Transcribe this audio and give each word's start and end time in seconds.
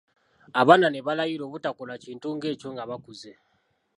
Abaana 0.61 0.87
ne 0.89 0.99
balayira 1.07 1.43
obutakola 1.45 1.93
kintu 2.03 2.27
ng'ekyo 2.35 2.67
nga 2.73 2.83
bakuze. 2.89 3.31